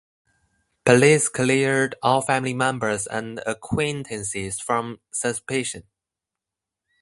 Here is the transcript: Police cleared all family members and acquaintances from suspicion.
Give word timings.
Police 0.83 1.29
cleared 1.29 1.93
all 2.01 2.23
family 2.23 2.55
members 2.55 3.05
and 3.05 3.39
acquaintances 3.45 4.59
from 4.59 4.99
suspicion. 5.13 5.83